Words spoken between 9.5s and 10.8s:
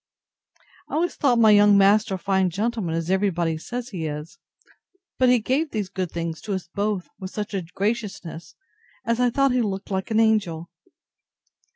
he looked like an angel.